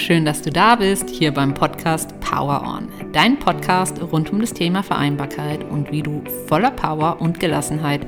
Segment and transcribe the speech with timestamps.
[0.00, 2.88] schön, dass du da bist, hier beim Podcast Power On.
[3.12, 8.06] Dein Podcast rund um das Thema Vereinbarkeit und wie du voller Power und Gelassenheit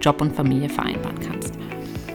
[0.00, 1.52] Job und Familie vereinbaren kannst.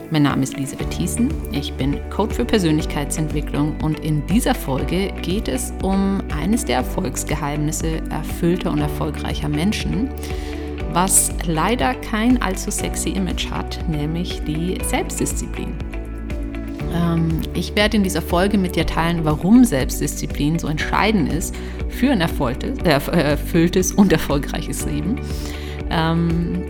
[0.10, 5.48] Mein Name ist Elisabeth Thiessen, ich bin Coach für Persönlichkeitsentwicklung und in dieser Folge geht
[5.48, 10.10] es um eines der Erfolgsgeheimnisse erfüllter und erfolgreicher Menschen,
[10.92, 15.89] was leider kein allzu sexy Image hat, nämlich die Selbstdisziplin.
[16.94, 21.56] Ähm, ich werde in dieser Folge mit dir teilen, warum Selbstdisziplin so entscheidend ist
[21.90, 25.20] für ein äh, erfülltes und erfolgreiches Leben.
[25.90, 26.64] Ähm,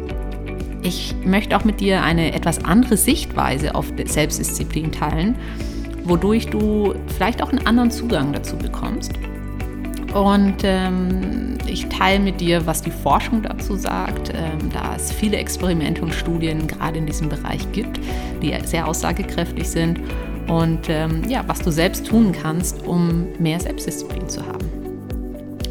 [0.82, 5.36] ich möchte auch mit dir eine etwas andere Sichtweise auf Selbstdisziplin teilen,
[6.06, 9.12] wodurch du vielleicht auch einen anderen Zugang dazu bekommst.
[10.14, 15.38] Und ähm, ich teile mit dir, was die Forschung dazu sagt, ähm, da es viele
[15.38, 18.00] Experimente und Studien gerade in diesem Bereich gibt,
[18.42, 20.00] die sehr aussagekräftig sind.
[20.48, 24.68] Und ähm, ja, was du selbst tun kannst, um mehr Selbstdisziplin zu haben.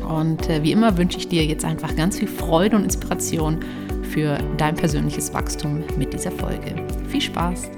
[0.08, 3.58] Und äh, wie immer wünsche ich dir jetzt einfach ganz viel Freude und Inspiration
[4.04, 6.76] für dein persönliches Wachstum mit dieser Folge.
[7.08, 7.70] Viel Spaß!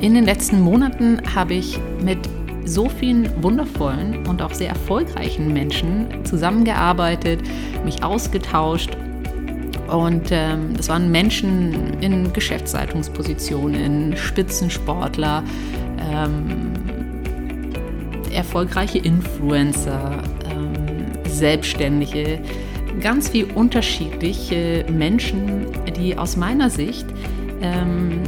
[0.00, 2.18] In den letzten Monaten habe ich mit
[2.64, 7.40] so vielen wundervollen und auch sehr erfolgreichen Menschen zusammengearbeitet,
[7.84, 8.96] mich ausgetauscht.
[9.88, 15.42] Und ähm, das waren Menschen in Geschäftsleitungspositionen, Spitzensportler,
[16.00, 16.72] ähm,
[18.32, 22.40] erfolgreiche Influencer, ähm, Selbstständige,
[23.00, 27.06] ganz viel unterschiedliche Menschen, die aus meiner Sicht
[27.60, 28.22] ähm,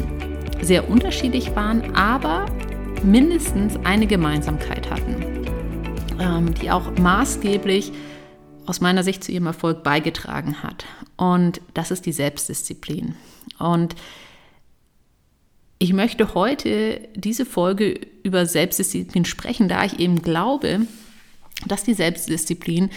[0.60, 2.46] sehr unterschiedlich waren, aber
[3.04, 5.46] mindestens eine Gemeinsamkeit hatten,
[6.20, 7.92] ähm, die auch maßgeblich
[8.66, 10.84] aus meiner Sicht zu ihrem Erfolg beigetragen hat.
[11.16, 13.14] Und das ist die Selbstdisziplin.
[13.58, 13.94] Und
[15.78, 20.80] ich möchte heute diese Folge über Selbstdisziplin sprechen, da ich eben glaube,
[21.66, 22.90] dass die Selbstdisziplin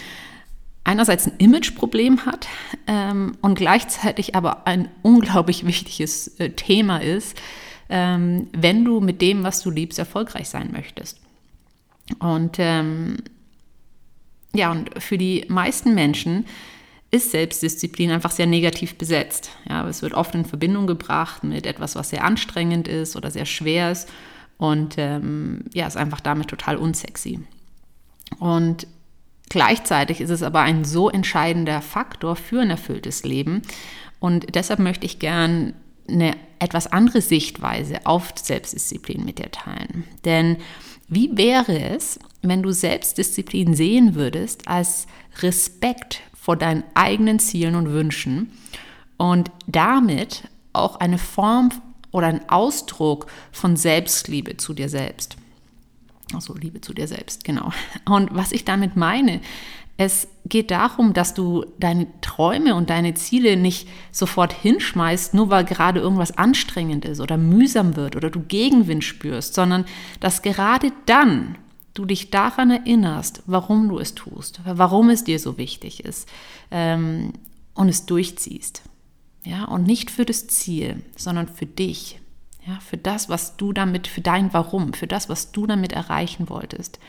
[0.84, 2.48] einerseits ein Imageproblem hat
[2.88, 7.38] ähm, und gleichzeitig aber ein unglaublich wichtiges äh, Thema ist,
[7.90, 11.20] wenn du mit dem, was du liebst, erfolgreich sein möchtest.
[12.20, 13.18] Und ähm,
[14.54, 16.46] ja, und für die meisten Menschen
[17.12, 19.52] ist Selbstdisziplin einfach sehr negativ besetzt.
[19.68, 23.46] Ja, es wird oft in Verbindung gebracht mit etwas, was sehr anstrengend ist oder sehr
[23.46, 24.10] schwer ist
[24.58, 27.40] und ähm, ja, ist einfach damit total unsexy.
[28.38, 28.86] Und
[29.50, 33.64] gleichzeitig ist es aber ein so entscheidender Faktor für ein erfülltes Leben
[34.20, 35.74] und deshalb möchte ich gern
[36.08, 40.04] eine etwas andere Sichtweise auf Selbstdisziplin mit dir teilen.
[40.26, 40.58] Denn
[41.08, 45.08] wie wäre es, wenn du Selbstdisziplin sehen würdest als
[45.42, 48.52] Respekt vor deinen eigenen Zielen und Wünschen
[49.18, 50.44] und damit
[50.74, 51.70] auch eine Form
[52.12, 55.38] oder ein Ausdruck von Selbstliebe zu dir selbst?
[56.34, 57.72] Also Liebe zu dir selbst, genau.
[58.06, 59.42] Und was ich damit meine,
[60.02, 65.66] es geht darum, dass du deine Träume und deine Ziele nicht sofort hinschmeißt, nur weil
[65.66, 69.84] gerade irgendwas anstrengend ist oder mühsam wird oder du Gegenwind spürst, sondern
[70.22, 71.58] dass gerade dann
[71.96, 76.30] du dich daran erinnerst, warum du es tust, warum es dir so wichtig ist
[76.72, 77.34] ähm,
[77.74, 78.84] und es durchziehst.
[79.44, 82.22] Ja, und nicht für das Ziel, sondern für dich.
[82.66, 86.48] Ja, für das, was du damit, für dein Warum, für das, was du damit erreichen
[86.48, 87.00] wolltest.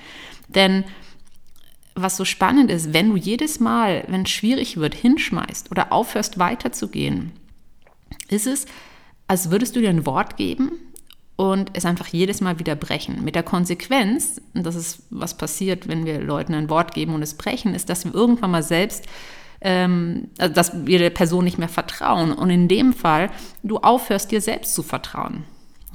[0.49, 0.83] Denn
[1.95, 6.39] was so spannend ist, wenn du jedes Mal, wenn es schwierig wird, hinschmeißt oder aufhörst
[6.39, 7.33] weiterzugehen,
[8.28, 8.67] ist es,
[9.27, 10.73] als würdest du dir ein Wort geben
[11.37, 13.25] und es einfach jedes Mal wieder brechen.
[13.25, 17.23] Mit der Konsequenz, und das ist, was passiert, wenn wir Leuten ein Wort geben und
[17.23, 19.07] es brechen, ist, dass wir irgendwann mal selbst,
[19.61, 22.33] ähm, also dass wir der Person nicht mehr vertrauen.
[22.33, 23.31] Und in dem Fall,
[23.62, 25.45] du aufhörst dir selbst zu vertrauen.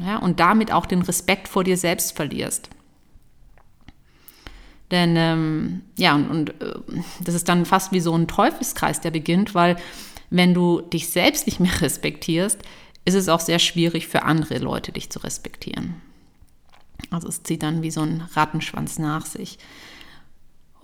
[0.01, 2.69] Ja, und damit auch den Respekt vor dir selbst verlierst.
[4.91, 6.73] Denn ähm, ja, und, und äh,
[7.23, 9.77] das ist dann fast wie so ein Teufelskreis, der beginnt, weil
[10.29, 12.59] wenn du dich selbst nicht mehr respektierst,
[13.05, 15.95] ist es auch sehr schwierig für andere Leute, dich zu respektieren.
[17.11, 19.59] Also es zieht dann wie so ein Rattenschwanz nach sich.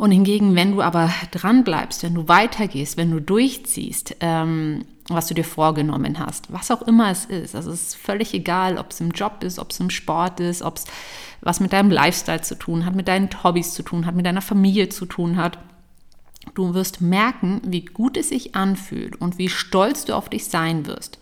[0.02, 5.28] Und hingegen, wenn du aber dran bleibst, wenn du weitergehst, wenn du durchziehst, ähm, was
[5.28, 8.90] du dir vorgenommen hast, was auch immer es ist, also es ist völlig egal, ob
[8.90, 10.86] es im Job ist, ob es im Sport ist, ob es
[11.42, 14.42] was mit deinem Lifestyle zu tun hat, mit deinen Hobbys zu tun hat, mit deiner
[14.42, 15.60] Familie zu tun hat.
[16.56, 20.88] Du wirst merken, wie gut es sich anfühlt und wie stolz du auf dich sein
[20.88, 21.20] wirst.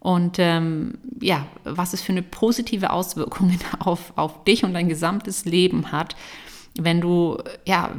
[0.00, 5.44] Und ähm, ja, was es für eine positive Auswirkung auf, auf dich und dein gesamtes
[5.44, 6.16] Leben hat,
[6.80, 7.94] wenn du, ja,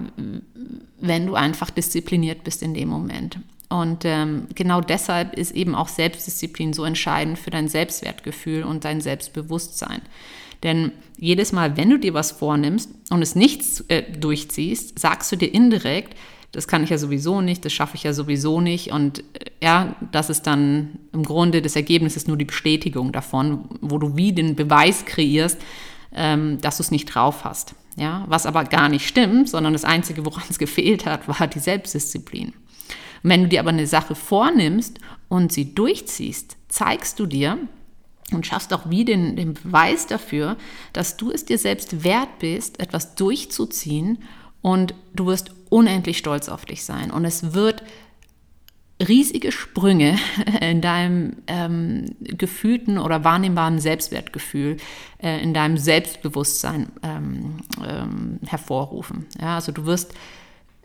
[0.99, 3.39] wenn du einfach diszipliniert bist in dem Moment.
[3.69, 9.01] Und ähm, genau deshalb ist eben auch Selbstdisziplin so entscheidend für dein Selbstwertgefühl und dein
[9.01, 10.01] Selbstbewusstsein.
[10.63, 15.35] Denn jedes Mal, wenn du dir was vornimmst und es nicht äh, durchziehst, sagst du
[15.35, 16.15] dir indirekt,
[16.53, 18.91] das kann ich ja sowieso nicht, das schaffe ich ja sowieso nicht.
[18.91, 19.23] Und äh,
[19.61, 24.15] ja, das ist dann im Grunde das Ergebnis ist nur die Bestätigung davon, wo du
[24.15, 25.59] wie den Beweis kreierst,
[26.15, 27.75] ähm, dass du es nicht drauf hast.
[27.97, 31.59] Ja, was aber gar nicht stimmt, sondern das Einzige, woran es gefehlt hat, war die
[31.59, 32.53] Selbstdisziplin.
[33.23, 37.57] Wenn du dir aber eine Sache vornimmst und sie durchziehst, zeigst du dir
[38.31, 40.57] und schaffst auch wie den, den Beweis dafür,
[40.93, 44.19] dass du es dir selbst wert bist, etwas durchzuziehen
[44.61, 47.09] und du wirst unendlich stolz auf dich sein.
[47.09, 47.83] Und es wird
[49.05, 50.17] riesige Sprünge
[50.61, 54.77] in deinem ähm, gefühlten oder wahrnehmbaren Selbstwertgefühl,
[55.21, 57.57] äh, in deinem Selbstbewusstsein ähm,
[57.87, 59.25] ähm, hervorrufen.
[59.39, 60.13] Ja, also du wirst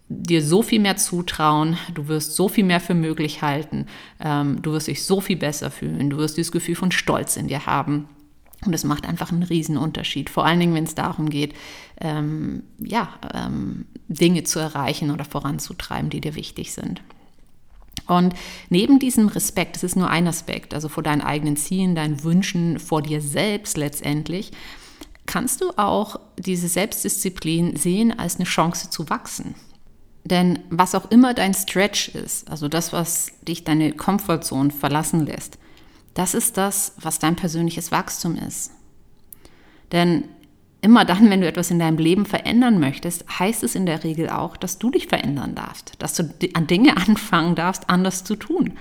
[0.08, 3.86] dir so viel mehr zutrauen, du wirst so viel mehr für möglich halten,
[4.20, 7.48] ähm, du wirst dich so viel besser fühlen, du wirst dieses Gefühl von Stolz in
[7.48, 8.08] dir haben.
[8.64, 11.54] Und es macht einfach einen riesen Unterschied, vor allen Dingen, wenn es darum geht,
[12.00, 17.02] ähm, ja, ähm, Dinge zu erreichen oder voranzutreiben, die dir wichtig sind.
[18.06, 18.34] Und
[18.68, 22.78] neben diesem Respekt, das ist nur ein Aspekt, also vor deinen eigenen Zielen, deinen Wünschen,
[22.78, 24.52] vor dir selbst letztendlich,
[25.26, 29.54] kannst du auch diese Selbstdisziplin sehen als eine Chance zu wachsen.
[30.24, 35.58] Denn was auch immer dein Stretch ist, also das, was dich deine Komfortzone verlassen lässt,
[36.14, 38.72] das ist das, was dein persönliches Wachstum ist.
[39.90, 40.24] Denn
[40.82, 44.28] immer dann, wenn du etwas in deinem Leben verändern möchtest, heißt es in der Regel
[44.28, 46.24] auch, dass du dich verändern darfst, dass du
[46.54, 48.72] an Dinge anfangen darfst, anders zu tun.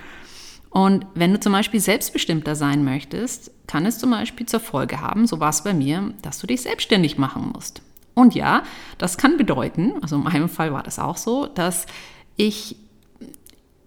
[0.71, 5.27] Und wenn du zum Beispiel selbstbestimmter sein möchtest, kann es zum Beispiel zur Folge haben,
[5.27, 7.81] so war es bei mir, dass du dich selbstständig machen musst.
[8.13, 8.63] Und ja,
[8.97, 11.85] das kann bedeuten, also in meinem Fall war das auch so, dass
[12.35, 12.77] ich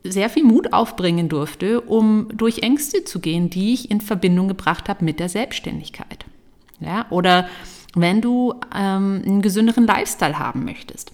[0.03, 4.89] sehr viel Mut aufbringen durfte, um durch Ängste zu gehen, die ich in Verbindung gebracht
[4.89, 6.27] habe mit der Selbstständigkeit.
[6.81, 7.49] Ja, oder
[7.95, 11.13] wenn du ähm, einen gesünderen Lifestyle haben möchtest,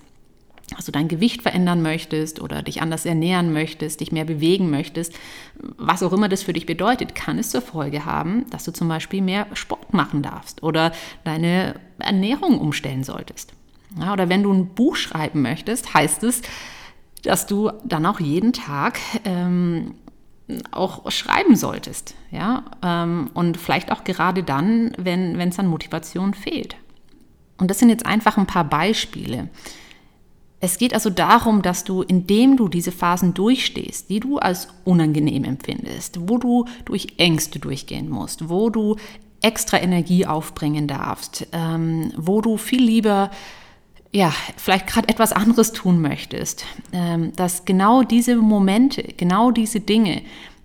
[0.76, 5.14] also dein Gewicht verändern möchtest oder dich anders ernähren möchtest, dich mehr bewegen möchtest,
[5.76, 8.88] was auch immer das für dich bedeutet, kann es zur Folge haben, dass du zum
[8.88, 10.92] Beispiel mehr Sport machen darfst oder
[11.24, 13.52] deine Ernährung umstellen solltest.
[13.98, 16.42] Ja, oder wenn du ein Buch schreiben möchtest, heißt es,
[17.22, 19.94] dass du dann auch jeden Tag ähm,
[20.70, 22.14] auch schreiben solltest.
[22.30, 22.64] Ja?
[22.82, 26.76] Ähm, und vielleicht auch gerade dann, wenn es an Motivation fehlt.
[27.58, 29.48] Und das sind jetzt einfach ein paar Beispiele.
[30.60, 35.44] Es geht also darum, dass du, indem du diese Phasen durchstehst, die du als unangenehm
[35.44, 38.96] empfindest, wo du durch Ängste durchgehen musst, wo du
[39.40, 43.30] extra Energie aufbringen darfst, ähm, wo du viel lieber
[44.12, 50.22] ja, vielleicht gerade etwas anderes tun möchtest, ähm, dass genau diese Momente, genau diese Dinge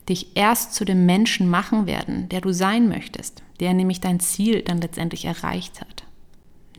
[0.09, 4.61] dich erst zu dem Menschen machen werden, der du sein möchtest, der nämlich dein Ziel
[4.61, 6.03] dann letztendlich erreicht hat.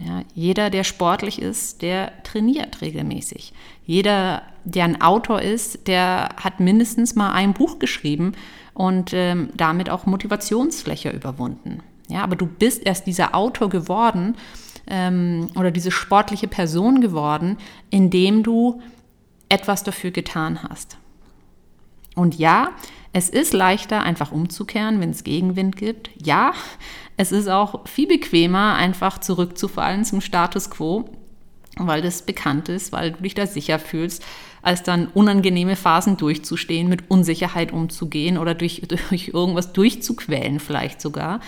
[0.04, 3.52] Ja, jeder, der sportlich ist, der trainiert regelmäßig.
[3.84, 8.32] Jeder, der ein Autor ist, der hat mindestens mal ein Buch geschrieben
[8.74, 11.82] und ähm, damit auch Motivationsfläche überwunden.
[12.08, 14.36] Ja, aber du bist erst dieser Autor geworden,
[14.86, 17.58] ähm, oder diese sportliche Person geworden,
[17.90, 18.80] indem du
[19.48, 20.98] etwas dafür getan hast.
[22.14, 22.70] Und ja,
[23.12, 26.10] es ist leichter, einfach umzukehren, wenn es Gegenwind gibt.
[26.22, 26.52] Ja,
[27.16, 31.04] es ist auch viel bequemer, einfach zurückzufallen zum Status quo,
[31.76, 34.24] weil das bekannt ist, weil du dich da sicher fühlst,
[34.62, 41.40] als dann unangenehme Phasen durchzustehen, mit Unsicherheit umzugehen oder durch, durch irgendwas durchzuquälen vielleicht sogar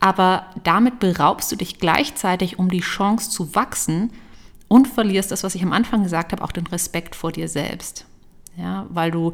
[0.00, 4.10] aber damit beraubst du dich gleichzeitig um die Chance zu wachsen
[4.66, 8.06] und verlierst das, was ich am Anfang gesagt habe, auch den Respekt vor dir selbst.
[8.56, 9.32] Ja, weil du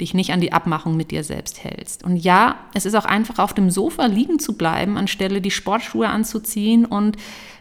[0.00, 2.04] dich nicht an die Abmachung mit dir selbst hältst.
[2.04, 6.08] Und ja, es ist auch einfach auf dem Sofa liegen zu bleiben, anstelle die Sportschuhe
[6.08, 7.16] anzuziehen und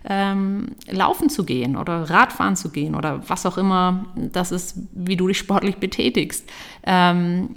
[0.05, 5.15] ähm, laufen zu gehen oder Radfahren zu gehen oder was auch immer das ist, wie
[5.15, 6.49] du dich sportlich betätigst.
[6.83, 7.55] Ähm,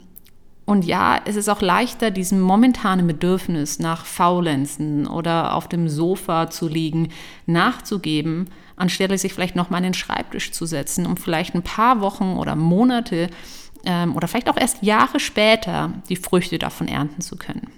[0.66, 6.50] und ja, es ist auch leichter, diesem momentanen Bedürfnis nach Faulenzen oder auf dem Sofa
[6.50, 7.10] zu liegen,
[7.46, 12.36] nachzugeben, anstelle sich vielleicht nochmal an den Schreibtisch zu setzen, um vielleicht ein paar Wochen
[12.36, 13.30] oder Monate
[13.84, 17.70] ähm, oder vielleicht auch erst Jahre später die Früchte davon ernten zu können.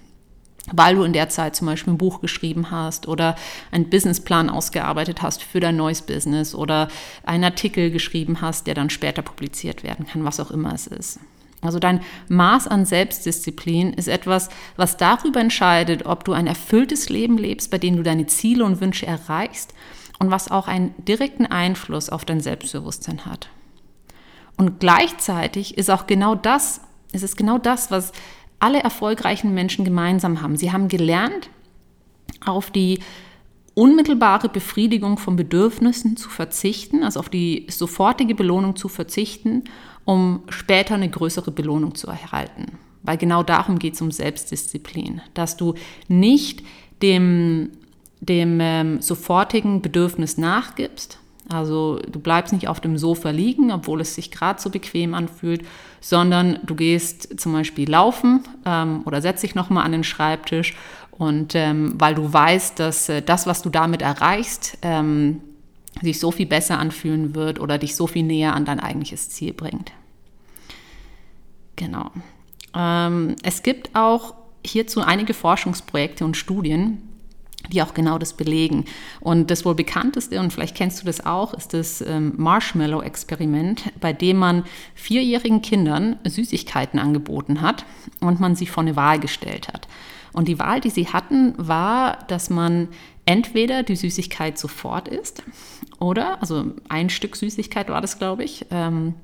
[0.71, 3.35] Weil du in der Zeit zum Beispiel ein Buch geschrieben hast oder
[3.71, 6.87] einen Businessplan ausgearbeitet hast für dein neues Business oder
[7.23, 11.19] einen Artikel geschrieben hast, der dann später publiziert werden kann, was auch immer es ist.
[11.61, 17.37] Also dein Maß an Selbstdisziplin ist etwas, was darüber entscheidet, ob du ein erfülltes Leben
[17.37, 19.73] lebst, bei dem du deine Ziele und Wünsche erreichst
[20.19, 23.49] und was auch einen direkten Einfluss auf dein Selbstbewusstsein hat.
[24.57, 28.11] Und gleichzeitig ist auch genau das, es ist genau das, was
[28.59, 30.57] alle erfolgreichen Menschen gemeinsam haben.
[30.57, 31.49] Sie haben gelernt,
[32.45, 32.99] auf die
[33.79, 39.63] unmittelbare Befriedigung von Bedürfnissen zu verzichten, also auf die sofortige Belohnung zu verzichten,
[40.03, 42.77] um später eine größere Belohnung zu erhalten.
[43.03, 45.75] Weil genau darum geht es um Selbstdisziplin, dass du
[46.09, 46.61] nicht
[47.01, 47.69] dem,
[48.19, 51.17] dem ähm, sofortigen Bedürfnis nachgibst,
[51.49, 55.65] also du bleibst nicht auf dem Sofa liegen, obwohl es sich gerade so bequem anfühlt,
[55.99, 60.75] sondern du gehst zum Beispiel laufen ähm, oder setzt dich nochmal an den Schreibtisch
[61.19, 65.41] und ähm, weil du weißt, dass äh, das, was du damit erreichst, ähm,
[66.01, 69.51] sich so viel besser anfühlen wird oder dich so viel näher an dein eigentliches Ziel
[69.51, 69.91] bringt.
[71.75, 72.09] Genau.
[72.73, 74.33] Ähm, es gibt auch
[74.65, 77.01] hierzu einige Forschungsprojekte und Studien,
[77.67, 78.85] die auch genau das belegen.
[79.19, 84.13] Und das wohl bekannteste, und vielleicht kennst du das auch, ist das ähm, Marshmallow-Experiment, bei
[84.13, 84.63] dem man
[84.95, 87.83] vierjährigen Kindern Süßigkeiten angeboten hat
[88.21, 89.89] und man sie vor eine Wahl gestellt hat.
[90.39, 92.87] Und die Wahl, die sie hatten, war, dass man
[93.25, 95.43] entweder die Süßigkeit sofort isst
[95.99, 99.15] oder, also ein Stück Süßigkeit war das, glaube ich, ähm,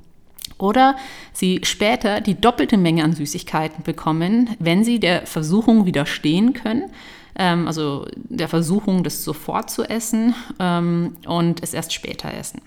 [0.58, 0.98] oder
[1.32, 6.92] sie später die doppelte Menge an Süßigkeiten bekommen, wenn sie der Versuchung widerstehen können,
[7.38, 12.62] ähm, also der Versuchung, das sofort zu essen ähm, und es erst später essen.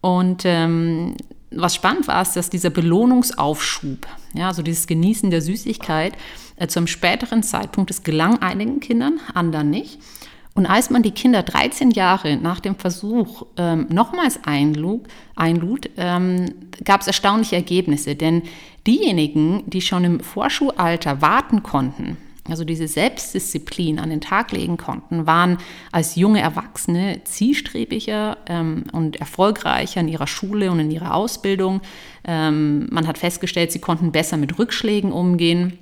[0.00, 1.16] Und ähm,
[1.50, 6.12] was spannend war, ist, dass dieser Belohnungsaufschub, ja, also dieses Genießen der Süßigkeit,
[6.58, 9.98] äh, zu einem späteren Zeitpunkt, das gelang einigen Kindern, anderen nicht.
[10.54, 15.02] Und als man die Kinder 13 Jahre nach dem Versuch ähm, nochmals einlud,
[15.36, 16.46] einlud ähm,
[16.84, 18.16] gab es erstaunliche Ergebnisse.
[18.16, 18.42] Denn
[18.84, 22.16] diejenigen, die schon im Vorschulalter warten konnten,
[22.48, 25.58] also diese Selbstdisziplin an den Tag legen konnten, waren
[25.92, 31.82] als junge Erwachsene zielstrebiger ähm, und erfolgreicher in ihrer Schule und in ihrer Ausbildung.
[32.24, 35.78] Ähm, man hat festgestellt, sie konnten besser mit Rückschlägen umgehen.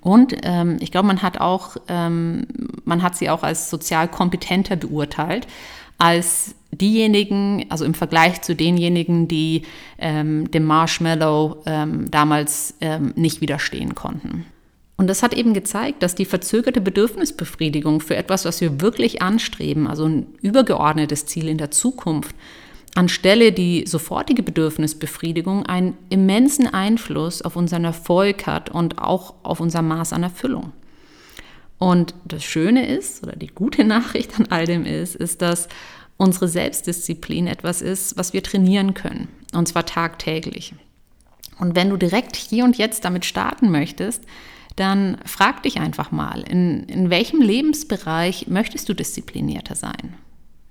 [0.00, 2.46] Und ähm, ich glaube, man hat auch, ähm,
[2.84, 5.46] man hat sie auch als sozial kompetenter beurteilt
[5.98, 9.62] als diejenigen, also im Vergleich zu denjenigen, die
[9.98, 12.74] ähm, dem Marshmallow ähm, damals
[13.14, 14.46] nicht widerstehen konnten.
[14.96, 19.86] Und das hat eben gezeigt, dass die verzögerte Bedürfnisbefriedigung für etwas, was wir wirklich anstreben,
[19.86, 22.36] also ein übergeordnetes Ziel in der Zukunft,
[22.94, 29.82] anstelle die sofortige Bedürfnisbefriedigung einen immensen Einfluss auf unseren Erfolg hat und auch auf unser
[29.82, 30.72] Maß an Erfüllung.
[31.78, 35.68] Und das Schöne ist, oder die gute Nachricht an all dem ist, ist, dass
[36.16, 40.74] unsere Selbstdisziplin etwas ist, was wir trainieren können, und zwar tagtäglich.
[41.58, 44.24] Und wenn du direkt hier und jetzt damit starten möchtest,
[44.76, 50.14] dann frag dich einfach mal, in, in welchem Lebensbereich möchtest du disziplinierter sein?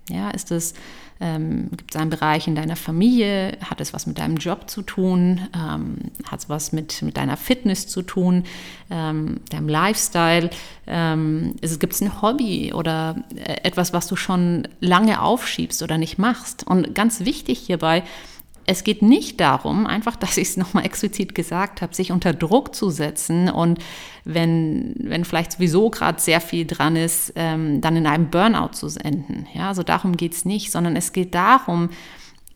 [0.09, 0.73] Ja, ist es,
[1.19, 3.57] ähm, gibt es einen Bereich in deiner Familie?
[3.63, 5.41] Hat es was mit deinem Job zu tun?
[5.55, 8.43] Ähm, hat es was mit, mit deiner Fitness zu tun?
[8.89, 10.49] Ähm, deinem Lifestyle?
[10.87, 16.17] Ähm, gibt es ein Hobby oder äh, etwas, was du schon lange aufschiebst oder nicht
[16.17, 16.65] machst?
[16.65, 18.03] Und ganz wichtig hierbei,
[18.65, 22.75] es geht nicht darum, einfach, dass ich es nochmal explizit gesagt habe, sich unter Druck
[22.75, 23.79] zu setzen und
[24.23, 28.87] wenn, wenn vielleicht sowieso gerade sehr viel dran ist, ähm, dann in einem Burnout zu
[29.03, 29.47] enden.
[29.53, 31.89] Ja, also darum geht es nicht, sondern es geht darum,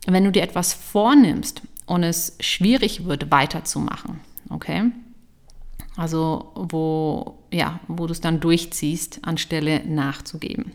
[0.06, 4.20] wenn du dir etwas vornimmst und es schwierig wird, weiterzumachen.
[4.50, 4.92] Okay?
[5.96, 10.72] Also wo, ja, wo du es dann durchziehst, anstelle nachzugeben.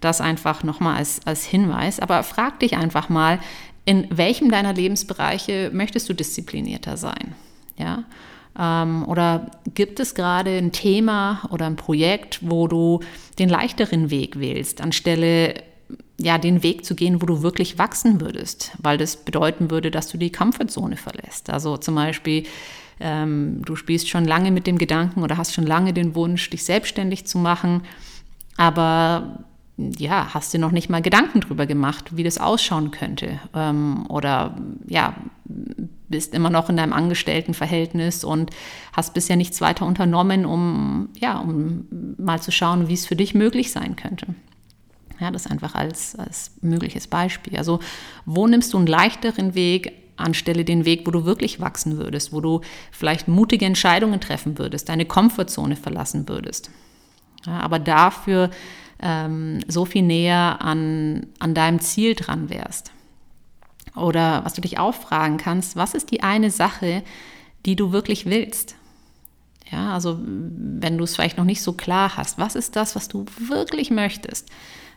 [0.00, 2.00] Das einfach nochmal als, als Hinweis.
[2.00, 3.38] Aber frag dich einfach mal,
[3.84, 7.34] in welchem deiner Lebensbereiche möchtest du disziplinierter sein?
[7.76, 8.04] Ja?
[8.58, 13.00] Ähm, oder gibt es gerade ein Thema oder ein Projekt, wo du
[13.38, 15.54] den leichteren Weg wählst, anstelle
[16.18, 20.08] ja, den Weg zu gehen, wo du wirklich wachsen würdest, weil das bedeuten würde, dass
[20.08, 21.50] du die Comfortzone verlässt.
[21.50, 22.44] Also zum Beispiel,
[23.00, 26.64] ähm, du spielst schon lange mit dem Gedanken oder hast schon lange den Wunsch, dich
[26.64, 27.82] selbstständig zu machen,
[28.56, 29.44] aber
[29.76, 33.40] ja, hast dir noch nicht mal Gedanken drüber gemacht, wie das ausschauen könnte.
[33.54, 35.14] Ähm, oder ja,
[36.08, 38.50] bist immer noch in deinem Angestelltenverhältnis und
[38.92, 41.86] hast bisher nichts weiter unternommen, um, ja, um
[42.18, 44.26] mal zu schauen, wie es für dich möglich sein könnte.
[45.18, 47.56] Ja, das einfach als, als mögliches Beispiel.
[47.56, 47.80] Also,
[48.26, 52.40] wo nimmst du einen leichteren Weg, anstelle den Weg, wo du wirklich wachsen würdest, wo
[52.40, 52.60] du
[52.90, 56.70] vielleicht mutige Entscheidungen treffen würdest, deine Komfortzone verlassen würdest.
[57.46, 58.50] Ja, aber dafür
[59.02, 62.92] ähm, so viel näher an, an deinem Ziel dran wärst.
[63.94, 67.02] Oder was du dich auch fragen kannst, was ist die eine Sache,
[67.66, 68.76] die du wirklich willst?
[69.70, 73.08] Ja, also wenn du es vielleicht noch nicht so klar hast, was ist das, was
[73.08, 74.48] du wirklich möchtest?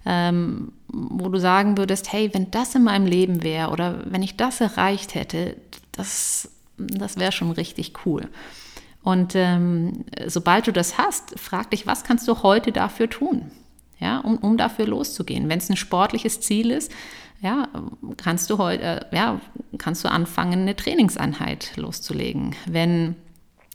[0.05, 4.37] Ähm, wo du sagen würdest, hey, wenn das in meinem Leben wäre oder wenn ich
[4.37, 5.55] das erreicht hätte,
[5.93, 8.27] das, das wäre schon richtig cool.
[9.01, 13.51] Und ähm, sobald du das hast, frag dich, was kannst du heute dafür tun?
[13.99, 15.49] Ja, um, um dafür loszugehen.
[15.49, 16.91] Wenn es ein sportliches Ziel ist,
[17.41, 17.67] ja,
[18.17, 19.39] kannst du heute, äh, ja,
[19.77, 22.55] kannst du anfangen, eine Trainingseinheit loszulegen.
[22.65, 23.15] Wenn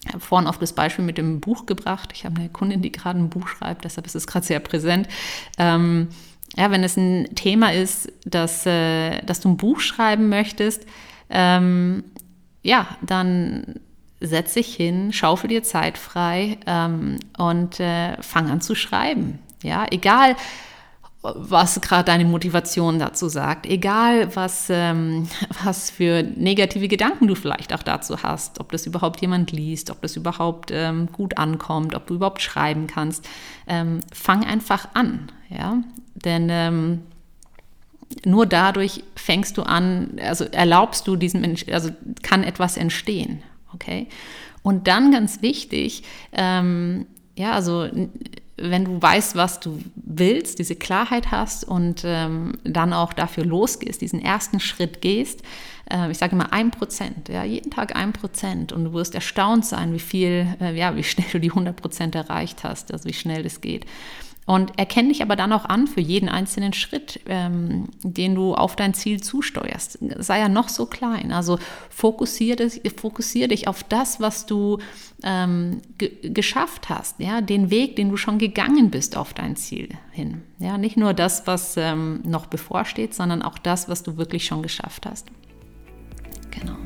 [0.05, 2.11] ich habe vorhin auf das Beispiel mit dem Buch gebracht.
[2.15, 5.09] Ich habe eine Kundin, die gerade ein Buch schreibt, deshalb ist es gerade sehr präsent.
[5.59, 6.09] Ähm,
[6.57, 10.87] ja, wenn es ein Thema ist, dass, äh, dass du ein Buch schreiben möchtest,
[11.29, 12.03] ähm,
[12.63, 13.79] ja, dann
[14.21, 19.39] setz dich hin, schaufel dir Zeit frei ähm, und äh, fang an zu schreiben.
[19.63, 20.37] Ja, egal,
[21.23, 25.29] was gerade deine Motivation dazu sagt, egal was, ähm,
[25.65, 30.01] was für negative Gedanken du vielleicht auch dazu hast, ob das überhaupt jemand liest, ob
[30.01, 33.29] das überhaupt ähm, gut ankommt, ob du überhaupt schreiben kannst,
[33.67, 35.83] ähm, fang einfach an, ja,
[36.15, 37.03] denn ähm,
[38.25, 41.91] nur dadurch fängst du an, also erlaubst du diesem, also
[42.23, 43.43] kann etwas entstehen,
[43.75, 44.09] okay?
[44.63, 46.03] Und dann ganz wichtig,
[46.33, 47.89] ähm, ja, also
[48.61, 54.01] wenn du weißt, was du willst, diese Klarheit hast und ähm, dann auch dafür losgehst,
[54.01, 55.43] diesen ersten Schritt gehst,
[55.91, 59.65] äh, ich sage immer ein Prozent, ja, jeden Tag ein Prozent und du wirst erstaunt
[59.65, 63.15] sein, wie viel, äh, ja, wie schnell du die 100 Prozent erreicht hast, also wie
[63.15, 63.87] schnell das geht.
[64.47, 68.75] Und erkenne dich aber dann auch an für jeden einzelnen Schritt, ähm, den du auf
[68.75, 69.99] dein Ziel zusteuerst.
[70.19, 71.31] Sei ja noch so klein.
[71.31, 74.79] Also fokussiere dich, fokussier dich auf das, was du
[75.23, 75.83] ähm,
[76.23, 77.21] geschafft hast.
[77.21, 77.43] Ja?
[77.43, 80.43] Den Weg, den du schon gegangen bist auf dein Ziel hin.
[80.59, 80.79] Ja?
[80.79, 85.07] Nicht nur das, was ähm, noch bevorsteht, sondern auch das, was du wirklich schon geschafft
[85.07, 85.29] hast.
[86.51, 86.77] Genau.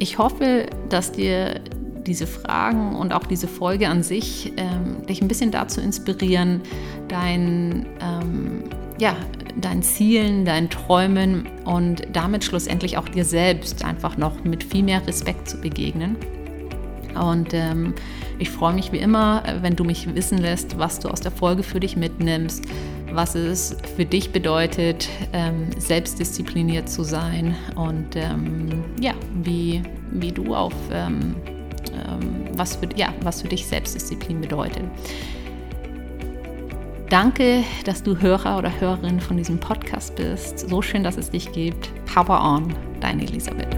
[0.00, 1.60] Ich hoffe, dass dir
[2.06, 6.60] diese Fragen und auch diese Folge an sich ähm, dich ein bisschen dazu inspirieren,
[7.08, 8.64] dein, ähm,
[8.98, 9.16] ja,
[9.56, 15.06] deinen Zielen, deinen Träumen und damit schlussendlich auch dir selbst einfach noch mit viel mehr
[15.06, 16.16] Respekt zu begegnen.
[17.14, 17.94] Und ähm,
[18.38, 21.62] ich freue mich wie immer, wenn du mich wissen lässt, was du aus der Folge
[21.62, 22.64] für dich mitnimmst,
[23.12, 29.82] was es für dich bedeutet, ähm, selbstdiszipliniert zu sein und ähm, ja, wie,
[30.12, 31.34] wie du auf ähm,
[32.52, 34.84] was, für, ja, was für dich Selbstdisziplin bedeutet.
[37.08, 40.68] Danke, dass du Hörer oder Hörerin von diesem Podcast bist.
[40.68, 41.90] So schön, dass es dich gibt.
[42.06, 43.68] Power on, deine Elisabeth.